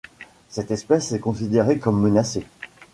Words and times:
Cette 0.49 0.71
espèce 0.71 1.11
est 1.11 1.19
considérée 1.19 1.77
comme 1.77 2.01
menacée. 2.01 2.47